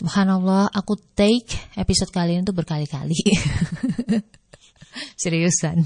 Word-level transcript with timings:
Subhanallah, 0.00 0.72
aku 0.72 0.96
take 1.12 1.52
episode 1.76 2.08
kali 2.08 2.40
ini 2.40 2.42
tuh 2.48 2.56
berkali-kali. 2.56 3.20
Seriusan. 5.20 5.84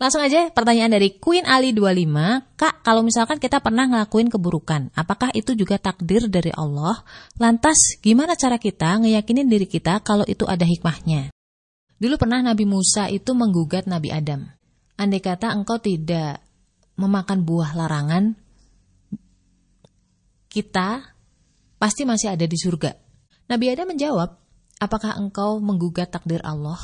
Langsung 0.00 0.24
aja 0.24 0.48
pertanyaan 0.48 0.96
dari 0.96 1.20
Queen 1.20 1.44
Ali 1.44 1.76
25. 1.76 2.56
Kak, 2.56 2.80
kalau 2.80 3.04
misalkan 3.04 3.36
kita 3.36 3.60
pernah 3.60 3.84
ngelakuin 3.84 4.32
keburukan, 4.32 4.88
apakah 4.96 5.28
itu 5.36 5.52
juga 5.52 5.76
takdir 5.76 6.24
dari 6.32 6.48
Allah? 6.56 7.04
Lantas, 7.36 8.00
gimana 8.00 8.32
cara 8.32 8.56
kita 8.56 8.96
ngeyakinin 9.04 9.44
diri 9.44 9.68
kita 9.68 10.00
kalau 10.00 10.24
itu 10.24 10.48
ada 10.48 10.64
hikmahnya? 10.64 11.28
Dulu 12.00 12.16
pernah 12.16 12.40
Nabi 12.40 12.64
Musa 12.64 13.12
itu 13.12 13.36
menggugat 13.36 13.84
Nabi 13.84 14.08
Adam. 14.08 14.48
Andai 14.96 15.20
kata 15.20 15.52
engkau 15.52 15.76
tidak 15.76 16.40
memakan 16.96 17.44
buah 17.44 17.76
larangan, 17.76 18.40
kita 20.48 21.19
pasti 21.80 22.04
masih 22.04 22.36
ada 22.36 22.44
di 22.44 22.54
surga. 22.60 22.92
Nabi 23.48 23.72
Adam 23.72 23.88
menjawab, 23.90 24.36
apakah 24.76 25.16
engkau 25.16 25.58
menggugat 25.64 26.12
takdir 26.12 26.44
Allah? 26.44 26.78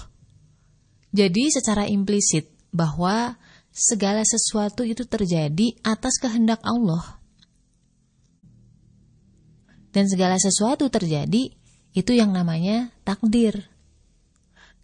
Jadi 1.12 1.52
secara 1.52 1.84
implisit, 1.84 2.56
bahwa 2.72 3.36
segala 3.72 4.24
sesuatu 4.24 4.84
itu 4.84 5.04
terjadi 5.04 5.76
atas 5.84 6.16
kehendak 6.16 6.64
Allah. 6.64 7.20
Dan 9.92 10.08
segala 10.08 10.36
sesuatu 10.36 10.88
terjadi 10.92 11.52
itu 11.96 12.12
yang 12.12 12.32
namanya 12.32 12.92
takdir. 13.00 13.64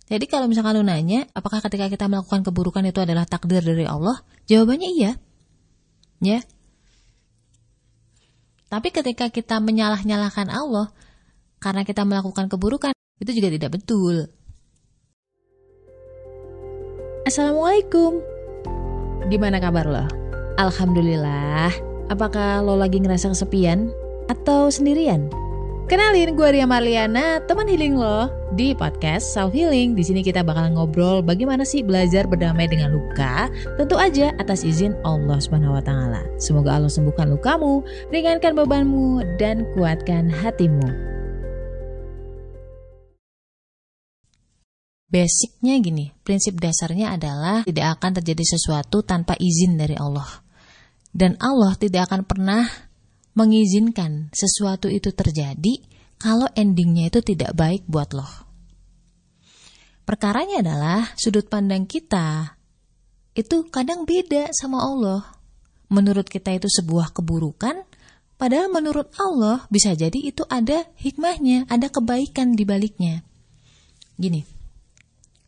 Jadi 0.08 0.24
kalau 0.28 0.48
misalkan 0.48 0.76
lu 0.80 0.84
nanya, 0.84 1.28
apakah 1.36 1.60
ketika 1.64 1.88
kita 1.88 2.04
melakukan 2.08 2.44
keburukan 2.44 2.84
itu 2.84 3.00
adalah 3.00 3.28
takdir 3.28 3.60
dari 3.64 3.84
Allah? 3.84 4.20
Jawabannya 4.48 4.88
iya. 4.92 5.12
Ya. 6.20 6.40
Tapi 8.72 8.88
ketika 8.88 9.28
kita 9.28 9.60
menyalah-nyalahkan 9.60 10.48
Allah 10.48 10.88
karena 11.60 11.84
kita 11.84 12.08
melakukan 12.08 12.48
keburukan, 12.48 12.96
itu 13.20 13.36
juga 13.36 13.52
tidak 13.52 13.76
betul. 13.76 14.32
Assalamualaikum. 17.28 18.16
Gimana 19.28 19.60
kabar 19.60 19.84
lo? 19.84 20.08
Alhamdulillah. 20.56 21.68
Apakah 22.08 22.64
lo 22.64 22.80
lagi 22.80 22.96
ngerasa 22.96 23.36
kesepian 23.36 23.92
atau 24.32 24.72
sendirian? 24.72 25.28
Kenalin 25.92 26.32
gue 26.40 26.48
Ria 26.56 26.64
Marliana, 26.64 27.44
teman 27.44 27.68
healing 27.68 28.00
lo 28.00 28.32
di 28.56 28.72
podcast 28.72 29.28
Self 29.36 29.52
Healing. 29.52 29.92
Di 29.92 30.00
sini 30.00 30.24
kita 30.24 30.40
bakal 30.40 30.72
ngobrol 30.72 31.20
bagaimana 31.20 31.68
sih 31.68 31.84
belajar 31.84 32.24
berdamai 32.24 32.64
dengan 32.64 32.96
luka, 32.96 33.52
tentu 33.76 34.00
aja 34.00 34.32
atas 34.40 34.64
izin 34.64 34.96
Allah 35.04 35.36
Subhanahu 35.36 35.76
wa 35.76 35.84
taala. 35.84 36.24
Semoga 36.40 36.80
Allah 36.80 36.88
sembuhkan 36.88 37.28
lukamu, 37.36 37.84
ringankan 38.08 38.56
bebanmu 38.56 39.36
dan 39.36 39.68
kuatkan 39.76 40.32
hatimu. 40.32 40.88
Basicnya 45.12 45.76
gini, 45.76 46.16
prinsip 46.24 46.56
dasarnya 46.56 47.20
adalah 47.20 47.68
tidak 47.68 48.00
akan 48.00 48.16
terjadi 48.16 48.56
sesuatu 48.56 49.04
tanpa 49.04 49.36
izin 49.36 49.76
dari 49.76 50.00
Allah. 50.00 50.40
Dan 51.12 51.36
Allah 51.36 51.76
tidak 51.76 52.08
akan 52.08 52.24
pernah 52.24 52.91
mengizinkan 53.32 54.28
sesuatu 54.32 54.92
itu 54.92 55.10
terjadi 55.12 55.80
kalau 56.20 56.46
endingnya 56.54 57.10
itu 57.10 57.20
tidak 57.24 57.56
baik 57.56 57.82
buat 57.88 58.12
lo. 58.14 58.28
Perkaranya 60.02 60.60
adalah 60.60 61.14
sudut 61.14 61.46
pandang 61.46 61.86
kita 61.86 62.58
itu 63.32 63.64
kadang 63.72 64.04
beda 64.04 64.52
sama 64.52 64.84
Allah. 64.84 65.24
Menurut 65.92 66.28
kita 66.28 66.52
itu 66.56 66.68
sebuah 66.68 67.12
keburukan, 67.12 67.84
padahal 68.40 68.72
menurut 68.72 69.12
Allah 69.20 69.64
bisa 69.68 69.92
jadi 69.92 70.16
itu 70.16 70.44
ada 70.48 70.88
hikmahnya, 71.00 71.68
ada 71.68 71.92
kebaikan 71.92 72.56
di 72.56 72.64
baliknya. 72.64 73.24
Gini, 74.16 74.44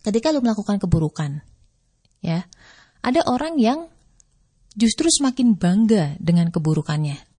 ketika 0.05 0.33
lu 0.33 0.41
melakukan 0.45 0.81
keburukan. 0.81 1.41
Ya. 2.25 2.49
Ada 3.05 3.29
orang 3.29 3.61
yang 3.61 3.93
justru 4.73 5.13
semakin 5.13 5.61
bangga 5.61 6.17
dengan 6.21 6.49
keburukannya. 6.49 7.34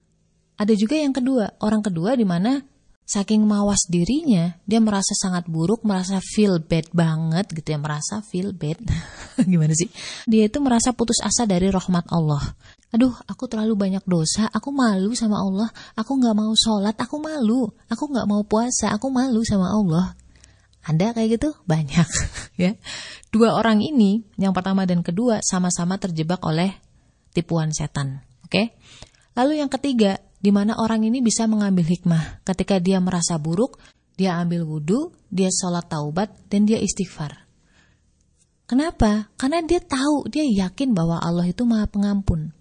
Ada 0.55 0.73
juga 0.75 0.95
yang 0.95 1.11
kedua, 1.11 1.51
orang 1.59 1.83
kedua 1.83 2.16
di 2.16 2.23
mana 2.23 2.63
saking 3.05 3.45
mawas 3.45 3.85
dirinya, 3.85 4.57
dia 4.66 4.81
merasa 4.81 5.13
sangat 5.13 5.45
buruk, 5.45 5.85
merasa 5.85 6.17
feel 6.17 6.57
bad 6.57 6.89
banget 6.89 7.45
gitu 7.53 7.77
ya, 7.77 7.79
merasa 7.79 8.25
feel 8.25 8.49
bad. 8.51 8.81
Gimana 9.51 9.77
sih? 9.77 9.91
Dia 10.25 10.49
itu 10.49 10.57
merasa 10.57 10.89
putus 10.91 11.21
asa 11.21 11.45
dari 11.45 11.69
rahmat 11.69 12.09
Allah. 12.09 12.41
Aduh, 12.89 13.13
aku 13.29 13.45
terlalu 13.45 13.77
banyak 13.77 14.03
dosa, 14.09 14.49
aku 14.49 14.73
malu 14.73 15.13
sama 15.13 15.38
Allah, 15.38 15.69
aku 15.93 16.17
nggak 16.17 16.35
mau 16.35 16.53
sholat, 16.57 16.97
aku 16.97 17.22
malu, 17.22 17.69
aku 17.91 18.03
nggak 18.09 18.27
mau 18.27 18.41
puasa, 18.41 18.89
aku 18.89 19.13
malu 19.13 19.45
sama 19.45 19.69
Allah. 19.69 20.17
Ada 20.85 21.17
kayak 21.17 21.29
gitu? 21.37 21.49
Banyak 21.66 22.07
ya. 22.61 22.73
Dua 23.29 23.53
orang 23.57 23.81
ini, 23.85 24.23
yang 24.39 24.53
pertama 24.53 24.85
dan 24.89 25.05
kedua 25.05 25.41
sama-sama 25.45 25.97
terjebak 26.01 26.41
oleh 26.45 26.73
tipuan 27.35 27.69
setan. 27.73 28.25
Oke? 28.45 28.49
Okay? 28.49 28.66
Lalu 29.35 29.59
yang 29.59 29.67
ketiga, 29.67 30.23
di 30.45 30.53
mana 30.53 30.78
orang 30.78 31.01
ini 31.01 31.25
bisa 31.25 31.50
mengambil 31.50 31.89
hikmah 31.89 32.45
ketika 32.45 32.78
dia 32.78 33.01
merasa 33.01 33.41
buruk, 33.41 33.81
dia 34.13 34.38
ambil 34.38 34.61
wudhu, 34.61 35.09
dia 35.25 35.50
sholat 35.50 35.89
taubat, 35.89 36.29
dan 36.53 36.69
dia 36.69 36.78
istighfar. 36.78 37.50
Kenapa? 38.69 39.34
Karena 39.41 39.66
dia 39.66 39.81
tahu, 39.81 40.29
dia 40.29 40.45
yakin 40.45 40.94
bahwa 40.94 41.17
Allah 41.17 41.50
itu 41.50 41.66
maha 41.66 41.89
pengampun. 41.89 42.53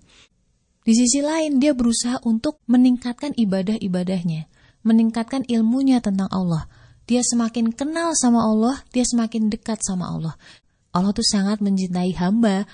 Di 0.80 0.96
sisi 0.96 1.20
lain, 1.20 1.60
dia 1.60 1.76
berusaha 1.76 2.24
untuk 2.24 2.56
meningkatkan 2.64 3.36
ibadah-ibadahnya, 3.36 4.48
meningkatkan 4.80 5.44
ilmunya 5.44 6.00
tentang 6.00 6.32
Allah, 6.32 6.64
dia 7.04 7.20
semakin 7.20 7.68
kenal 7.68 8.16
sama 8.16 8.48
Allah, 8.48 8.80
dia 8.96 9.04
semakin 9.04 9.52
dekat 9.52 9.84
sama 9.84 10.08
Allah. 10.08 10.40
Allah 10.96 11.12
tuh 11.12 11.24
sangat 11.24 11.60
mencintai 11.60 12.16
hamba 12.16 12.64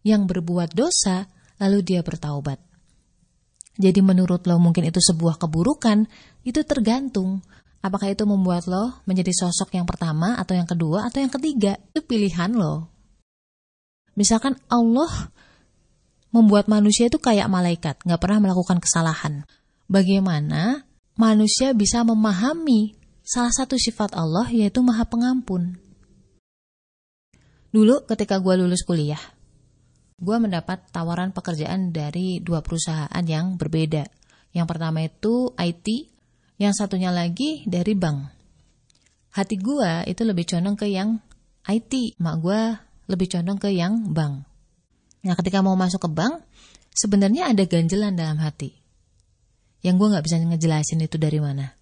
yang 0.00 0.24
berbuat 0.24 0.72
dosa, 0.72 1.28
lalu 1.60 1.84
dia 1.84 2.00
bertaubat. 2.00 2.75
Jadi 3.76 4.00
menurut 4.00 4.48
lo 4.48 4.56
mungkin 4.56 4.88
itu 4.88 5.00
sebuah 5.00 5.36
keburukan, 5.36 6.08
itu 6.48 6.60
tergantung. 6.64 7.44
Apakah 7.84 8.10
itu 8.10 8.24
membuat 8.24 8.64
lo 8.66 8.98
menjadi 9.04 9.30
sosok 9.30 9.76
yang 9.76 9.84
pertama 9.84 10.34
atau 10.40 10.56
yang 10.56 10.66
kedua 10.66 11.06
atau 11.06 11.20
yang 11.20 11.30
ketiga? 11.30 11.76
Itu 11.92 12.02
pilihan 12.02 12.56
lo. 12.56 12.88
Misalkan 14.16 14.56
Allah 14.72 15.28
membuat 16.32 16.72
manusia 16.72 17.12
itu 17.12 17.20
kayak 17.20 17.52
malaikat, 17.52 18.00
nggak 18.00 18.20
pernah 18.20 18.40
melakukan 18.48 18.80
kesalahan. 18.80 19.44
Bagaimana 19.86 20.88
manusia 21.14 21.76
bisa 21.76 22.00
memahami 22.02 22.96
salah 23.22 23.52
satu 23.52 23.76
sifat 23.76 24.16
Allah 24.16 24.48
yaitu 24.48 24.80
maha 24.80 25.04
pengampun. 25.04 25.76
Dulu 27.76 28.08
ketika 28.08 28.40
gue 28.40 28.56
lulus 28.56 28.80
kuliah, 28.88 29.20
gue 30.16 30.36
mendapat 30.40 30.88
tawaran 30.92 31.36
pekerjaan 31.36 31.92
dari 31.92 32.40
dua 32.40 32.64
perusahaan 32.64 33.24
yang 33.24 33.60
berbeda. 33.60 34.08
Yang 34.56 34.66
pertama 34.66 35.04
itu 35.04 35.52
IT, 35.60 35.86
yang 36.56 36.72
satunya 36.72 37.12
lagi 37.12 37.64
dari 37.68 37.92
bank. 37.92 38.32
Hati 39.36 39.60
gue 39.60 40.08
itu 40.08 40.22
lebih 40.24 40.48
condong 40.48 40.76
ke 40.80 40.88
yang 40.88 41.20
IT, 41.68 42.16
mak 42.16 42.40
gue 42.40 42.60
lebih 43.12 43.28
condong 43.28 43.60
ke 43.60 43.68
yang 43.76 44.16
bank. 44.16 44.48
Nah 45.28 45.34
ketika 45.36 45.60
mau 45.60 45.76
masuk 45.76 46.08
ke 46.08 46.10
bank, 46.10 46.40
sebenarnya 46.96 47.52
ada 47.52 47.68
ganjelan 47.68 48.16
dalam 48.16 48.40
hati. 48.40 48.72
Yang 49.84 49.94
gue 50.00 50.08
gak 50.16 50.24
bisa 50.24 50.36
ngejelasin 50.40 51.04
itu 51.04 51.20
dari 51.20 51.38
mana 51.38 51.76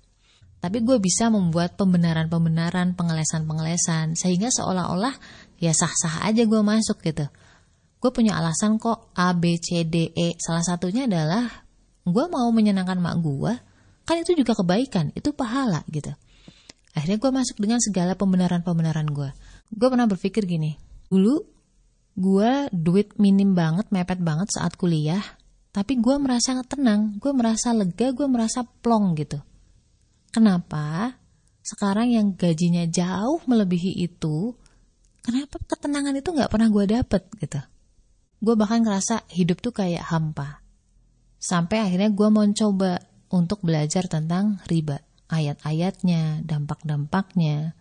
tapi 0.65 0.81
gue 0.81 0.97
bisa 0.97 1.29
membuat 1.29 1.77
pembenaran-pembenaran, 1.77 2.97
pengelesan-pengelesan, 2.97 4.17
sehingga 4.17 4.49
seolah-olah 4.49 5.13
ya 5.61 5.77
sah-sah 5.77 6.25
aja 6.25 6.49
gue 6.49 6.61
masuk 6.65 7.05
gitu. 7.05 7.29
Gue 8.05 8.13
punya 8.13 8.37
alasan 8.37 8.77
kok 8.77 9.17
A, 9.17 9.33
B, 9.33 9.57
C, 9.57 9.89
D, 9.89 10.13
E. 10.13 10.37
Salah 10.37 10.61
satunya 10.61 11.09
adalah 11.09 11.49
gue 12.05 12.25
mau 12.29 12.45
menyenangkan 12.53 13.01
mak 13.01 13.17
gue, 13.25 13.53
kan 14.05 14.21
itu 14.21 14.37
juga 14.37 14.53
kebaikan, 14.53 15.09
itu 15.17 15.33
pahala 15.33 15.81
gitu. 15.89 16.13
Akhirnya 16.93 17.17
gue 17.17 17.31
masuk 17.33 17.57
dengan 17.57 17.81
segala 17.81 18.13
pembenaran-pembenaran 18.13 19.09
gue. 19.09 19.33
Gue 19.73 19.89
pernah 19.89 20.05
berpikir 20.05 20.45
gini, 20.45 20.77
dulu 21.09 21.41
gue 22.13 22.69
duit 22.77 23.17
minim 23.17 23.57
banget, 23.57 23.89
mepet 23.89 24.21
banget 24.21 24.53
saat 24.53 24.77
kuliah, 24.77 25.25
tapi 25.73 25.97
gue 25.97 26.15
merasa 26.21 26.61
tenang, 26.61 27.17
gue 27.17 27.33
merasa 27.33 27.73
lega, 27.73 28.13
gue 28.13 28.29
merasa 28.29 28.63
plong 28.63 29.17
gitu 29.17 29.41
Kenapa 30.35 31.15
sekarang 31.63 32.11
yang 32.11 32.35
gajinya 32.35 32.83
jauh 32.91 33.39
melebihi 33.47 34.03
itu, 34.03 34.51
kenapa 35.23 35.63
ketenangan 35.63 36.19
itu 36.19 36.35
nggak 36.35 36.51
pernah 36.51 36.67
gue 36.67 36.85
dapet 36.91 37.23
gitu? 37.39 37.63
Gue 38.45 38.61
bahkan 38.61 38.85
ngerasa 38.85 39.25
hidup 39.33 39.65
tuh 39.65 39.73
kayak 39.73 40.05
hampa. 40.05 40.61
Sampai 41.41 41.81
akhirnya 41.81 42.13
gue 42.13 42.29
mau 42.29 42.45
coba 42.45 43.01
untuk 43.33 43.65
belajar 43.65 44.05
tentang 44.05 44.61
riba. 44.69 45.01
Ayat-ayatnya, 45.33 46.45
dampak-dampaknya. 46.45 47.73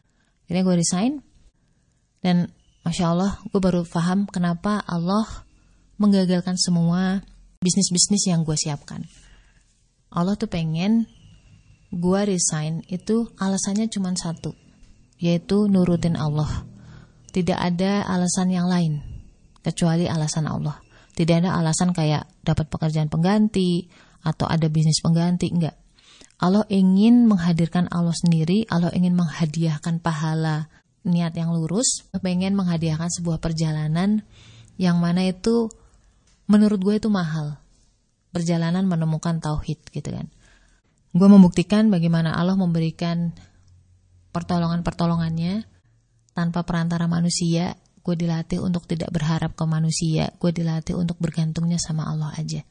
Akhirnya 0.48 0.64
gue 0.64 0.76
resign. 0.80 1.14
Dan 2.24 2.48
Masya 2.88 3.12
Allah, 3.12 3.44
gue 3.52 3.60
baru 3.60 3.84
paham 3.84 4.24
kenapa 4.24 4.80
Allah 4.88 5.28
menggagalkan 6.00 6.56
semua 6.56 7.20
bisnis-bisnis 7.60 8.32
yang 8.32 8.48
gue 8.48 8.56
siapkan. 8.56 9.04
Allah 10.16 10.40
tuh 10.40 10.48
pengen 10.48 11.12
gue 11.92 12.22
resign 12.24 12.88
itu 12.88 13.28
alasannya 13.36 13.92
cuma 13.92 14.16
satu, 14.16 14.56
yaitu 15.20 15.68
nurutin 15.68 16.16
Allah. 16.16 16.64
Tidak 17.36 17.60
ada 17.60 18.08
alasan 18.08 18.48
yang 18.56 18.72
lain 18.72 19.13
kecuali 19.64 20.06
alasan 20.06 20.46
Allah. 20.46 20.78
Tidak 21.14 21.46
ada 21.46 21.56
alasan 21.58 21.96
kayak 21.96 22.28
dapat 22.44 22.68
pekerjaan 22.68 23.08
pengganti 23.08 23.88
atau 24.22 24.46
ada 24.50 24.68
bisnis 24.68 25.00
pengganti, 25.00 25.50
enggak. 25.50 25.78
Allah 26.42 26.68
ingin 26.68 27.30
menghadirkan 27.30 27.88
Allah 27.88 28.12
sendiri, 28.12 28.68
Allah 28.68 28.92
ingin 28.92 29.16
menghadiahkan 29.16 30.04
pahala 30.04 30.68
niat 31.08 31.36
yang 31.36 31.56
lurus, 31.56 32.08
pengen 32.20 32.56
menghadiahkan 32.56 33.08
sebuah 33.08 33.40
perjalanan 33.40 34.24
yang 34.80 35.00
mana 35.00 35.28
itu 35.28 35.70
menurut 36.50 36.80
gue 36.82 36.96
itu 37.00 37.10
mahal. 37.12 37.60
Perjalanan 38.34 38.90
menemukan 38.90 39.38
tauhid 39.38 39.80
gitu 39.94 40.10
kan. 40.10 40.28
Gue 41.14 41.30
membuktikan 41.30 41.94
bagaimana 41.94 42.34
Allah 42.34 42.58
memberikan 42.58 43.38
pertolongan-pertolongannya 44.34 45.70
tanpa 46.34 46.66
perantara 46.66 47.06
manusia. 47.06 47.78
Gue 48.04 48.20
dilatih 48.20 48.60
untuk 48.60 48.84
tidak 48.84 49.10
berharap 49.16 49.56
ke 49.56 49.64
manusia. 49.64 50.30
Gue 50.38 50.52
dilatih 50.52 51.00
untuk 51.00 51.16
bergantungnya 51.24 51.80
sama 51.80 52.04
Allah 52.06 52.36
aja. 52.36 52.62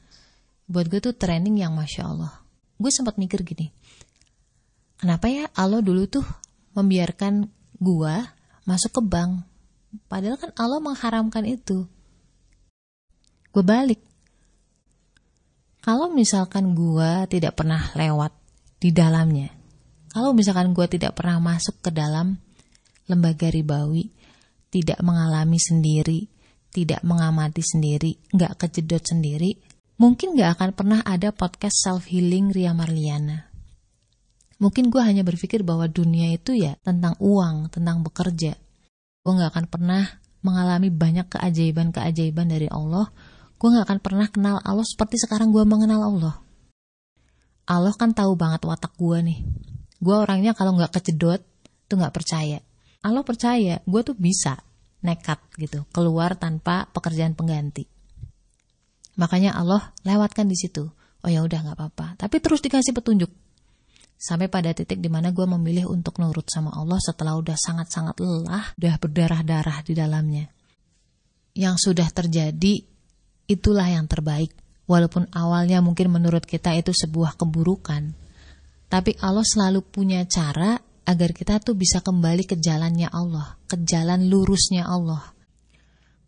Buat 0.69 0.93
gue 0.93 1.01
tuh 1.01 1.17
training 1.17 1.65
yang 1.65 1.73
masya 1.73 2.05
Allah 2.07 2.43
gue 2.83 2.91
sempat 2.91 3.15
mikir 3.15 3.47
gini 3.47 3.71
kenapa 4.99 5.31
ya 5.31 5.47
Allah 5.55 5.79
dulu 5.79 6.11
tuh 6.11 6.27
membiarkan 6.75 7.47
gue 7.79 8.15
masuk 8.67 8.99
ke 8.99 9.03
bank 9.07 9.47
padahal 10.11 10.35
kan 10.35 10.51
Allah 10.59 10.83
mengharamkan 10.83 11.47
itu 11.47 11.87
gue 13.55 13.65
balik 13.65 14.03
kalau 15.83 16.11
misalkan 16.11 16.75
gue 16.75 17.11
tidak 17.31 17.55
pernah 17.55 17.95
lewat 17.95 18.35
di 18.83 18.91
dalamnya 18.91 19.55
kalau 20.11 20.35
misalkan 20.35 20.75
gue 20.75 20.87
tidak 20.91 21.15
pernah 21.15 21.39
masuk 21.39 21.79
ke 21.79 21.95
dalam 21.95 22.35
lembaga 23.07 23.47
ribawi 23.47 24.11
tidak 24.73 24.99
mengalami 25.05 25.61
sendiri 25.61 26.33
tidak 26.73 27.05
mengamati 27.05 27.61
sendiri 27.61 28.17
nggak 28.33 28.57
kejedot 28.57 29.05
sendiri 29.05 29.61
mungkin 30.03 30.35
gak 30.35 30.59
akan 30.59 30.71
pernah 30.75 31.01
ada 31.07 31.31
podcast 31.31 31.79
self-healing 31.87 32.51
Ria 32.51 32.75
Marliana. 32.75 33.47
Mungkin 34.59 34.91
gue 34.91 34.99
hanya 34.99 35.23
berpikir 35.23 35.63
bahwa 35.63 35.87
dunia 35.87 36.35
itu 36.35 36.59
ya 36.59 36.75
tentang 36.83 37.15
uang, 37.23 37.71
tentang 37.71 38.03
bekerja. 38.03 38.59
Gue 39.23 39.33
gak 39.39 39.55
akan 39.55 39.67
pernah 39.71 40.03
mengalami 40.43 40.91
banyak 40.91 41.31
keajaiban-keajaiban 41.31 42.51
dari 42.51 42.67
Allah. 42.67 43.15
Gue 43.63 43.69
gak 43.79 43.87
akan 43.87 43.99
pernah 44.03 44.27
kenal 44.27 44.59
Allah 44.67 44.83
seperti 44.83 45.23
sekarang 45.23 45.55
gue 45.55 45.63
mengenal 45.63 46.03
Allah. 46.03 46.35
Allah 47.71 47.95
kan 47.95 48.11
tahu 48.11 48.35
banget 48.35 48.67
watak 48.67 48.99
gue 48.99 49.19
nih. 49.23 49.39
Gue 50.03 50.19
orangnya 50.19 50.51
kalau 50.55 50.75
gak 50.79 50.99
kejedot, 50.99 51.47
tuh 51.87 51.95
gak 52.03 52.11
percaya. 52.11 52.59
Allah 53.03 53.27
percaya, 53.27 53.83
gue 53.83 54.01
tuh 54.07 54.15
bisa 54.15 54.63
nekat 55.03 55.43
gitu, 55.59 55.83
keluar 55.91 56.39
tanpa 56.39 56.87
pekerjaan 56.95 57.35
pengganti. 57.35 57.85
Makanya 59.19 59.59
Allah 59.59 59.93
lewatkan 60.07 60.47
di 60.49 60.57
situ. 60.57 60.89
Oh 61.23 61.31
ya 61.31 61.43
udah 61.43 61.59
nggak 61.63 61.77
apa-apa. 61.79 62.07
Tapi 62.19 62.37
terus 62.39 62.63
dikasih 62.63 62.95
petunjuk. 62.95 63.31
Sampai 64.23 64.47
pada 64.47 64.71
titik 64.71 65.03
di 65.03 65.11
mana 65.11 65.35
gue 65.35 65.43
memilih 65.43 65.91
untuk 65.91 66.23
nurut 66.23 66.47
sama 66.47 66.71
Allah 66.79 66.99
setelah 67.03 67.35
udah 67.35 67.59
sangat-sangat 67.59 68.23
lelah, 68.23 68.71
udah 68.79 68.95
berdarah-darah 69.03 69.83
di 69.83 69.99
dalamnya. 69.99 70.47
Yang 71.59 71.91
sudah 71.91 72.07
terjadi, 72.07 72.87
itulah 73.51 73.91
yang 73.91 74.07
terbaik. 74.07 74.55
Walaupun 74.87 75.27
awalnya 75.35 75.83
mungkin 75.83 76.11
menurut 76.15 76.47
kita 76.47 76.75
itu 76.79 76.95
sebuah 76.95 77.35
keburukan. 77.35 78.15
Tapi 78.87 79.19
Allah 79.19 79.43
selalu 79.43 79.83
punya 79.83 80.23
cara 80.31 80.79
agar 81.03 81.35
kita 81.35 81.59
tuh 81.59 81.75
bisa 81.75 81.99
kembali 81.99 82.47
ke 82.47 82.59
jalannya 82.59 83.11
Allah, 83.11 83.59
ke 83.67 83.79
jalan 83.83 84.31
lurusnya 84.31 84.87
Allah. 84.87 85.35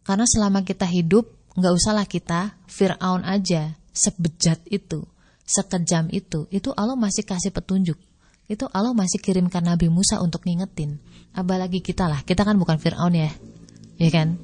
Karena 0.05 0.27
selama 0.29 0.67
kita 0.67 0.85
hidup, 0.85 1.31
nggak 1.55 1.73
usahlah 1.73 2.05
kita 2.05 2.59
Fir'aun 2.67 3.23
aja 3.23 3.79
sebejat 3.95 4.67
itu 4.69 5.07
sekejam 5.45 6.09
itu 6.09 6.49
itu 6.49 6.73
Allah 6.75 6.99
masih 6.99 7.23
kasih 7.23 7.53
petunjuk. 7.55 8.01
Itu 8.45 8.69
Allah 8.77 8.93
masih 8.93 9.25
kirimkan 9.25 9.65
Nabi 9.65 9.89
Musa 9.89 10.21
untuk 10.21 10.45
ngingetin. 10.45 11.01
Apalagi 11.33 11.81
kita 11.81 12.05
lah 12.11 12.21
kita 12.27 12.45
kan 12.45 12.61
bukan 12.61 12.77
Fir'aun 12.77 13.15
ya 13.17 13.31
ya 13.97 14.11
kan? 14.13 14.37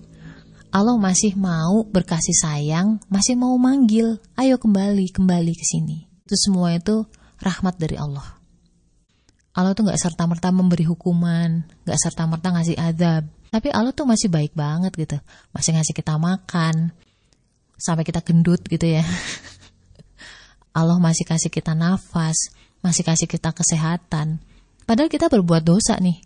Allah 0.71 0.95
masih 0.97 1.35
mau 1.35 1.83
berkasih 1.83 2.37
sayang 2.39 3.03
masih 3.11 3.35
mau 3.35 3.59
manggil 3.59 4.23
ayo 4.39 4.57
kembali 4.57 5.11
kembali 5.11 5.53
ke 5.53 5.65
sini. 5.67 6.07
Itu 6.25 6.37
semua 6.39 6.73
itu 6.73 7.05
rahmat 7.43 7.77
dari 7.77 7.99
Allah 7.99 8.40
Allah 9.51 9.75
tuh 9.75 9.87
nggak 9.87 9.99
serta 9.99 10.25
merta 10.31 10.55
memberi 10.55 10.87
hukuman 10.87 11.67
nggak 11.83 11.99
serta 11.99 12.27
merta 12.31 12.55
ngasih 12.55 12.79
adab 12.79 13.27
tapi 13.51 13.69
Allah 13.75 13.91
tuh 13.91 14.07
masih 14.07 14.31
baik 14.31 14.55
banget 14.55 14.95
gitu. 14.95 15.19
Masih 15.51 15.75
ngasih 15.75 15.91
kita 15.91 16.15
makan. 16.15 16.95
Sampai 17.75 18.07
kita 18.07 18.23
gendut 18.23 18.63
gitu 18.71 18.87
ya. 18.87 19.03
Allah 20.79 21.03
masih 21.03 21.27
kasih 21.27 21.51
kita 21.51 21.75
nafas. 21.75 22.55
Masih 22.79 23.03
kasih 23.03 23.27
kita 23.27 23.51
kesehatan. 23.51 24.39
Padahal 24.87 25.11
kita 25.11 25.27
berbuat 25.27 25.67
dosa 25.67 25.99
nih. 25.99 26.23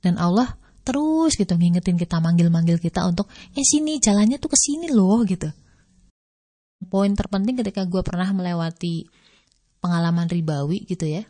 Dan 0.00 0.16
Allah 0.16 0.56
terus 0.80 1.36
gitu 1.36 1.52
ngingetin 1.52 2.00
kita 2.00 2.16
manggil-manggil 2.16 2.80
kita 2.80 3.04
untuk 3.04 3.28
eh 3.52 3.60
sini 3.60 4.00
jalannya 4.00 4.40
tuh 4.40 4.48
ke 4.48 4.56
sini 4.56 4.88
loh 4.88 5.20
gitu. 5.28 5.52
Poin 6.88 7.12
terpenting 7.12 7.60
ketika 7.60 7.84
gue 7.84 8.00
pernah 8.00 8.32
melewati 8.32 9.04
pengalaman 9.84 10.24
ribawi 10.32 10.88
gitu 10.88 11.04
ya. 11.04 11.28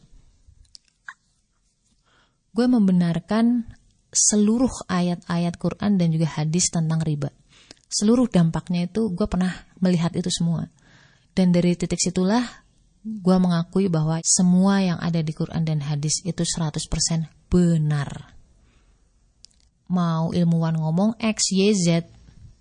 Gue 2.53 2.67
membenarkan 2.67 3.69
seluruh 4.09 4.89
ayat-ayat 4.89 5.55
Quran 5.61 6.01
dan 6.01 6.09
juga 6.13 6.29
hadis 6.41 6.73
tentang 6.73 7.05
riba. 7.05 7.29
Seluruh 7.89 8.29
dampaknya 8.29 8.89
itu 8.89 9.13
gue 9.13 9.27
pernah 9.29 9.53
melihat 9.81 10.13
itu 10.17 10.29
semua. 10.29 10.69
Dan 11.33 11.55
dari 11.55 11.77
titik 11.79 12.01
situlah 12.01 12.45
gue 13.05 13.37
mengakui 13.41 13.89
bahwa 13.89 14.21
semua 14.27 14.83
yang 14.83 14.99
ada 15.01 15.23
di 15.23 15.33
Quran 15.33 15.65
dan 15.65 15.81
hadis 15.81 16.21
itu 16.27 16.43
100% 16.45 16.77
benar. 17.49 18.37
Mau 19.89 20.37
ilmuwan 20.37 20.77
ngomong 20.77 21.17
X, 21.17 21.57
Y, 21.57 21.73
Z, 21.73 22.05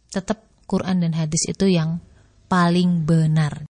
tetap 0.08 0.48
Quran 0.64 1.04
dan 1.04 1.12
hadis 1.12 1.48
itu 1.52 1.68
yang 1.68 2.00
paling 2.48 3.04
benar. 3.04 3.68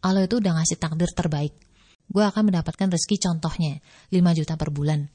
Allah 0.00 0.24
itu 0.24 0.40
udah 0.40 0.60
ngasih 0.60 0.76
takdir 0.80 1.08
terbaik. 1.12 1.52
Gue 2.10 2.26
akan 2.26 2.50
mendapatkan 2.50 2.90
rezeki 2.90 3.16
contohnya 3.22 3.78
5 4.10 4.38
juta 4.38 4.58
per 4.58 4.74
bulan 4.74 5.06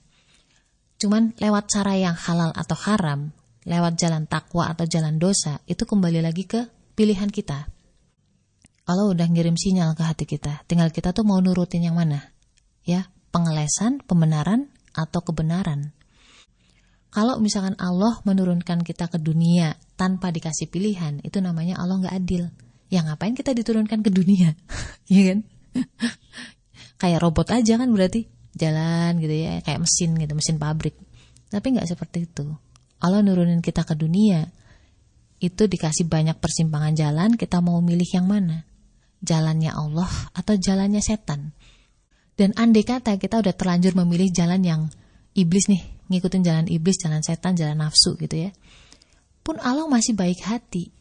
Cuman 0.95 1.35
lewat 1.35 1.67
cara 1.67 1.93
yang 1.99 2.15
halal 2.15 2.55
atau 2.55 2.77
haram, 2.87 3.35
lewat 3.67 3.99
jalan 3.99 4.23
takwa 4.31 4.71
atau 4.71 4.87
jalan 4.87 5.19
dosa, 5.19 5.59
itu 5.67 5.83
kembali 5.83 6.23
lagi 6.23 6.47
ke 6.47 6.71
pilihan 6.95 7.27
kita. 7.27 7.67
Allah 8.85 9.05
udah 9.11 9.27
ngirim 9.27 9.59
sinyal 9.59 9.97
ke 9.97 10.03
hati 10.05 10.23
kita, 10.23 10.63
tinggal 10.69 10.93
kita 10.93 11.11
tuh 11.11 11.27
mau 11.27 11.41
nurutin 11.43 11.83
yang 11.83 11.99
mana. 11.99 12.31
Ya, 12.85 13.11
pengelesan, 13.33 14.05
pembenaran, 14.07 14.71
atau 14.95 15.19
kebenaran. 15.19 15.91
Kalau 17.11 17.39
misalkan 17.43 17.75
Allah 17.79 18.19
menurunkan 18.23 18.83
kita 18.83 19.11
ke 19.11 19.19
dunia 19.19 19.75
tanpa 19.99 20.31
dikasih 20.31 20.71
pilihan, 20.71 21.19
itu 21.27 21.43
namanya 21.43 21.75
Allah 21.79 21.99
nggak 21.99 22.15
adil. 22.15 22.49
Ya 22.87 23.03
ngapain 23.03 23.35
kita 23.35 23.51
diturunkan 23.51 23.99
ke 23.99 24.11
dunia? 24.13 24.55
Iya 25.05 25.37
kan? 25.37 25.39
Kayak 26.95 27.19
robot 27.23 27.47
aja 27.51 27.75
kan 27.75 27.91
berarti. 27.91 28.27
Jalan 28.55 29.19
gitu 29.19 29.35
ya 29.35 29.59
kayak 29.59 29.83
mesin 29.83 30.15
gitu 30.15 30.31
mesin 30.31 30.55
pabrik. 30.55 30.95
Tapi 31.51 31.75
nggak 31.75 31.91
seperti 31.91 32.23
itu. 32.23 32.47
Allah 33.03 33.19
nurunin 33.19 33.59
kita 33.59 33.83
ke 33.83 33.99
dunia. 33.99 34.47
Itu 35.43 35.67
dikasih 35.67 36.07
banyak 36.07 36.39
persimpangan 36.39 36.95
jalan 36.95 37.35
kita 37.35 37.59
mau 37.59 37.83
milih 37.83 38.07
yang 38.15 38.25
mana? 38.31 38.63
Jalannya 39.19 39.75
Allah 39.75 40.07
atau 40.31 40.55
jalannya 40.55 41.03
setan? 41.03 41.51
Dan 42.39 42.55
andai 42.55 42.87
kata 42.87 43.19
kita 43.19 43.43
udah 43.43 43.51
terlanjur 43.51 43.95
memilih 43.99 44.31
jalan 44.31 44.63
yang 44.63 44.81
iblis 45.35 45.67
nih 45.67 45.83
ngikutin 46.07 46.43
jalan 46.43 46.65
iblis 46.71 46.99
jalan 46.99 47.19
setan 47.23 47.59
jalan 47.59 47.75
nafsu 47.75 48.15
gitu 48.15 48.47
ya. 48.47 48.55
Pun 49.43 49.59
Allah 49.59 49.87
masih 49.91 50.15
baik 50.15 50.47
hati. 50.47 50.95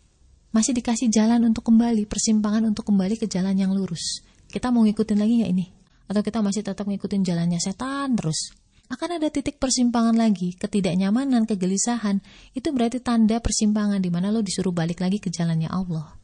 Masih 0.50 0.74
dikasih 0.74 1.10
jalan 1.10 1.42
untuk 1.46 1.66
kembali 1.66 2.06
persimpangan 2.06 2.66
untuk 2.66 2.86
kembali 2.86 3.18
ke 3.18 3.26
jalan 3.30 3.54
yang 3.54 3.70
lurus. 3.70 4.22
Kita 4.50 4.74
mau 4.74 4.82
ngikutin 4.86 5.18
lagi 5.18 5.42
nggak 5.42 5.52
ini 5.54 5.66
atau 6.04 6.20
kita 6.20 6.44
masih 6.44 6.62
tetap 6.64 6.84
ngikutin 6.84 7.22
jalannya 7.24 7.60
setan 7.60 8.16
terus 8.16 8.52
akan 8.84 9.16
ada 9.16 9.32
titik 9.32 9.56
persimpangan 9.56 10.12
lagi, 10.12 10.52
ketidaknyamanan, 10.60 11.48
kegelisahan. 11.48 12.20
Itu 12.52 12.68
berarti 12.76 13.00
tanda 13.00 13.40
persimpangan 13.40 13.96
di 13.96 14.12
mana 14.12 14.28
lo 14.28 14.44
disuruh 14.44 14.76
balik 14.76 15.00
lagi 15.00 15.24
ke 15.24 15.32
jalannya 15.32 15.72
Allah. 15.72 16.20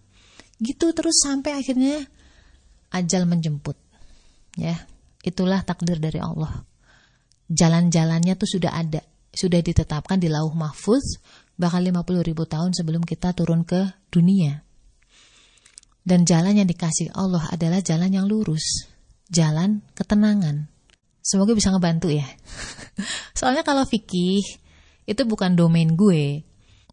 Gitu 0.61 0.93
terus 0.93 1.25
sampai 1.25 1.57
akhirnya 1.57 2.05
ajal 2.93 3.25
menjemput. 3.25 3.81
Ya, 4.61 4.77
itulah 5.25 5.65
takdir 5.65 5.97
dari 5.97 6.21
Allah. 6.21 6.69
Jalan-jalannya 7.49 8.37
tuh 8.37 8.47
sudah 8.47 8.77
ada, 8.77 9.01
sudah 9.33 9.65
ditetapkan 9.65 10.21
di 10.21 10.29
lauh 10.29 10.53
mahfuz 10.53 11.17
bahkan 11.57 11.81
50 11.81 12.25
ribu 12.25 12.45
tahun 12.45 12.77
sebelum 12.77 13.05
kita 13.09 13.33
turun 13.33 13.65
ke 13.65 13.89
dunia. 14.13 14.61
Dan 16.05 16.29
jalan 16.29 16.61
yang 16.61 16.69
dikasih 16.69 17.13
Allah 17.17 17.49
adalah 17.53 17.81
jalan 17.81 18.13
yang 18.13 18.25
lurus 18.29 18.89
jalan 19.31 19.81
ketenangan. 19.95 20.67
Semoga 21.23 21.55
bisa 21.55 21.71
ngebantu 21.71 22.11
ya. 22.11 22.27
Soalnya 23.39 23.63
kalau 23.63 23.87
fikih 23.87 24.43
itu 25.07 25.23
bukan 25.25 25.55
domain 25.55 25.95
gue. 25.95 26.43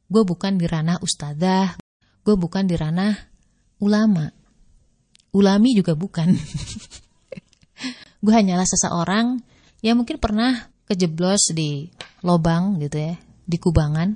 Gue 0.07 0.23
bukan 0.23 0.55
di 0.55 0.63
ranah 0.69 1.03
ustadzah, 1.03 1.75
gue 2.23 2.35
bukan 2.39 2.63
di 2.63 2.79
ranah 2.79 3.11
ulama. 3.83 4.31
Ulami 5.35 5.75
juga 5.75 5.99
bukan. 5.99 6.31
gue 8.23 8.33
hanyalah 8.33 8.63
seseorang 8.63 9.43
yang 9.83 9.99
mungkin 9.99 10.17
pernah 10.17 10.71
kejeblos 10.87 11.51
di 11.51 11.91
lobang 12.23 12.79
gitu 12.79 13.11
ya, 13.11 13.13
di 13.43 13.57
kubangan. 13.59 14.15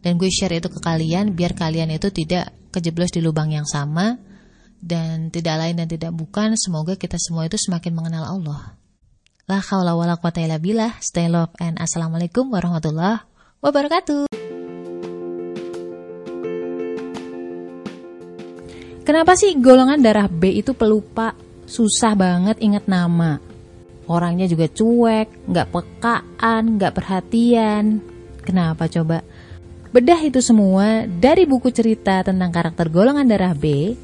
Dan 0.00 0.16
gue 0.16 0.30
share 0.32 0.56
itu 0.56 0.72
ke 0.72 0.80
kalian 0.80 1.36
biar 1.36 1.52
kalian 1.52 1.92
itu 1.92 2.08
tidak 2.14 2.54
kejeblos 2.72 3.12
di 3.12 3.20
lubang 3.20 3.52
yang 3.52 3.68
sama 3.68 4.16
dan 4.80 5.28
tidak 5.32 5.56
lain 5.60 5.76
dan 5.80 5.88
tidak 5.88 6.12
bukan 6.12 6.54
semoga 6.56 6.94
kita 6.96 7.16
semua 7.16 7.48
itu 7.48 7.56
semakin 7.56 7.92
mengenal 7.92 8.24
Allah. 8.26 8.76
La 9.46 9.62
haula 9.62 9.94
wala 9.94 10.18
quwata 10.18 10.42
illa 10.42 10.58
billah. 10.58 10.98
Stay 10.98 11.30
love 11.30 11.54
and 11.62 11.78
assalamualaikum 11.78 12.50
warahmatullahi 12.50 13.22
wabarakatuh. 13.62 14.26
Kenapa 19.06 19.38
sih 19.38 19.54
golongan 19.62 20.02
darah 20.02 20.26
B 20.26 20.50
itu 20.58 20.74
pelupa, 20.74 21.38
susah 21.62 22.18
banget 22.18 22.58
ingat 22.58 22.90
nama? 22.90 23.38
Orangnya 24.10 24.50
juga 24.50 24.66
cuek, 24.66 25.46
nggak 25.46 25.70
pekaan, 25.70 26.74
nggak 26.74 26.94
perhatian. 26.94 28.02
Kenapa 28.42 28.90
coba? 28.90 29.22
Bedah 29.94 30.18
itu 30.26 30.42
semua 30.42 31.06
dari 31.06 31.46
buku 31.46 31.70
cerita 31.70 32.26
tentang 32.26 32.50
karakter 32.50 32.90
golongan 32.90 33.30
darah 33.30 33.54
B 33.54 33.94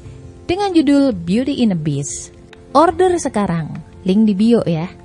dengan 0.43 0.75
judul 0.75 1.15
Beauty 1.15 1.63
in 1.63 1.71
a 1.71 1.77
Beast. 1.77 2.35
Order 2.73 3.15
sekarang, 3.21 3.69
link 4.03 4.25
di 4.25 4.33
bio 4.33 4.65
ya. 4.65 5.02